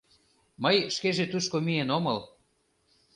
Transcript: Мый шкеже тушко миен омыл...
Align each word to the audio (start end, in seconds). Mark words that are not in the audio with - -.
Мый 0.63 0.77
шкеже 0.95 1.25
тушко 1.31 1.57
миен 1.65 1.89
омыл... 1.97 2.19